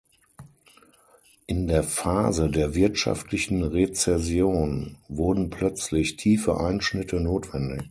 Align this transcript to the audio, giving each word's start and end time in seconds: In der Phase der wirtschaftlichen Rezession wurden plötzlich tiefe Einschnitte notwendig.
In 1.45 1.67
der 1.67 1.83
Phase 1.83 2.49
der 2.49 2.73
wirtschaftlichen 2.73 3.61
Rezession 3.63 4.97
wurden 5.07 5.51
plötzlich 5.51 6.15
tiefe 6.17 6.59
Einschnitte 6.59 7.19
notwendig. 7.21 7.79